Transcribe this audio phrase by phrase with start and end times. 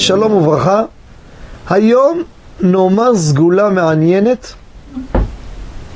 [0.00, 0.82] שלום וברכה.
[1.68, 2.22] היום
[2.60, 4.52] נאמר סגולה מעניינת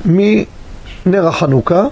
[0.05, 1.83] מנר החנוכה,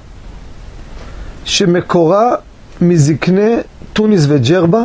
[1.45, 2.35] שמקורה
[2.81, 3.55] מזקני
[3.93, 4.83] טוניס וג'רבה,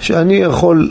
[0.00, 0.90] שאני יכול,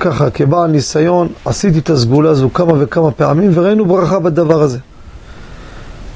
[0.00, 4.78] ככה, כבעל ניסיון, עשיתי את הסגולה הזו כמה וכמה פעמים, וראינו ברכה בדבר הזה.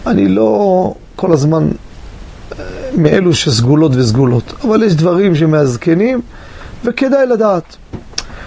[0.07, 2.65] אני לא כל הזמן אה,
[2.97, 6.21] מאלו שסגולות וסגולות, אבל יש דברים שמהזקנים,
[6.85, 7.77] וכדאי לדעת.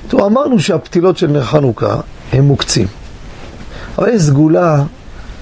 [0.07, 1.99] טוב, אמרנו שהפתילות של נר חנוכה
[2.31, 2.87] הם מוקצים.
[3.97, 4.83] אבל יש סגולה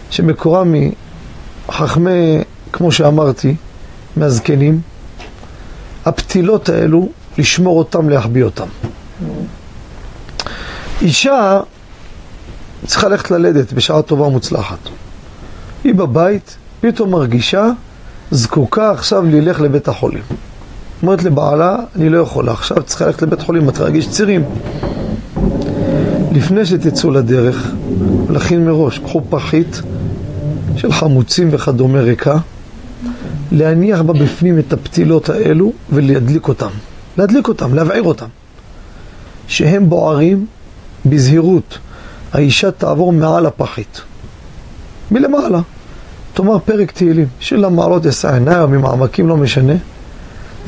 [0.09, 0.63] שמקורה
[1.67, 2.38] מחכמי,
[2.73, 3.55] כמו שאמרתי,
[4.16, 4.81] מהזקנים.
[6.05, 8.67] הפתילות האלו, לשמור אותם, להחביא אותם.
[11.02, 11.59] אישה
[12.85, 14.77] צריכה ללכת ללדת בשעה טובה ומוצלחת.
[15.83, 17.69] היא בבית, פתאום מרגישה
[18.31, 20.23] זקוקה עכשיו ללך לבית החולים.
[21.03, 24.44] אומרת לבעלה, אני לא יכולה, עכשיו צריכה ללכת לבית חולים, את להרגיש צירים.
[26.31, 27.72] לפני שתצאו לדרך,
[28.30, 29.81] להכין מראש, קחו פחית
[30.75, 32.38] של חמוצים וכדומה ריקה,
[33.52, 36.69] להניח בה בפנים את הפתילות האלו ולהדליק אותם.
[37.17, 38.28] להדליק אותם, להבעיר אותם.
[39.47, 40.45] שהם בוערים,
[41.06, 41.78] בזהירות,
[42.34, 44.02] האישה תעבור מעל הפחית.
[45.11, 45.59] מלמעלה.
[46.34, 49.73] תאמר פרק תהילים, של המעלות אשא עיניי או ממעמקים, לא משנה,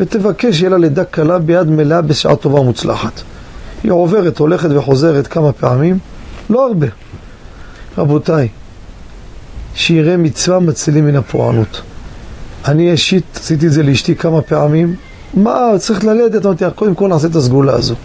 [0.02, 3.22] ותבקש שיהיה לה לידה קלה ביד מלאה בשעה טובה ומוצלחת.
[3.84, 5.98] היא עוברת, הולכת וחוזרת כמה פעמים,
[6.50, 6.88] לא הרבה.
[7.98, 8.48] רבותיי,
[9.76, 11.82] שיראה מצווה מצילים מן הפורענות.
[12.66, 14.96] אני אישית עשיתי את זה לאשתי כמה פעמים.
[15.34, 16.46] מה, צריך ללדת?
[16.46, 17.96] אמרתי, קודם כל נעשה את הסגולה הזו.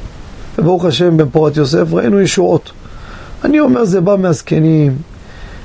[0.59, 2.73] וברוך השם, בן פורת יוסף, ראינו ישועות.
[3.45, 4.97] אני אומר, זה בא מהזקנים,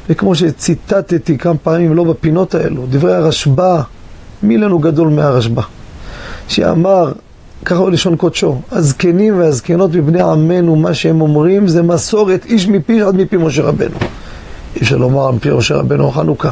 [0.10, 3.82] וכמו שציטטתי כמה פעמים, לא בפינות האלו, דברי הרשב"א,
[4.44, 5.81] מי לנו גדול מהרשב"א?
[6.52, 7.12] שאמר,
[7.66, 13.02] ככה הוא לשון קודשו, הזקנים והזקנות מבני עמנו, מה שהם אומרים זה מסורת איש מפי
[13.02, 13.96] עד מפי משה רבנו.
[14.76, 16.52] אי אפשר לומר על מפי משה רבנו חנוכה,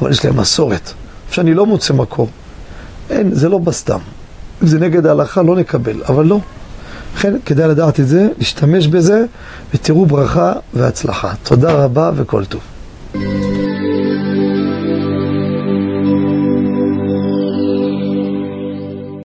[0.00, 0.92] אבל יש להם מסורת.
[1.30, 2.28] שאני לא מוצא מקור.
[3.10, 3.98] אין, זה לא בסתם.
[4.62, 6.38] אם זה נגד ההלכה לא נקבל, אבל לא.
[7.16, 9.24] לכן כדאי לדעת את זה, להשתמש בזה,
[9.74, 11.32] ותראו ברכה והצלחה.
[11.42, 12.60] תודה רבה וכל טוב.